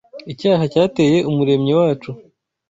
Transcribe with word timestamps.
icyaha 0.31 0.63
cyateye 0.73 1.17
Umuremyi 1.29 1.71
wacu 1.79 2.09